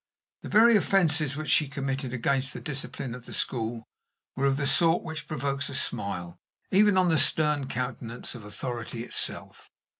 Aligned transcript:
The 0.41 0.49
very 0.49 0.75
offenses 0.75 1.37
which 1.37 1.51
she 1.51 1.67
committed 1.67 2.11
against 2.11 2.55
the 2.55 2.59
discipline 2.59 3.13
of 3.13 3.27
the 3.27 3.33
school 3.35 3.87
were 4.35 4.47
of 4.47 4.57
the 4.57 4.65
sort 4.65 5.03
which 5.03 5.27
provoke 5.27 5.59
a 5.69 5.75
smile 5.75 6.39
even 6.71 6.97
on 6.97 7.09
the 7.09 7.19
stern 7.19 7.67
countenance 7.67 8.33
of 8.33 8.43
authority 8.43 9.03
itself. 9.03 9.69